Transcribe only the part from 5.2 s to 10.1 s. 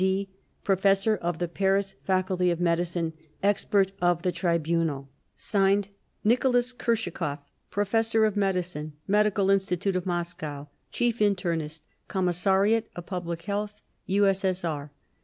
/s/ NICOLAS KURSHAKOV Professor of Medicine, Medical Institute of